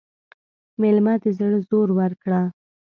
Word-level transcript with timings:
مېلمه 0.81 1.13
ته 1.21 1.29
د 1.31 1.35
زړه 1.37 1.59
زور 1.67 1.89
ورکړه. 1.99 2.41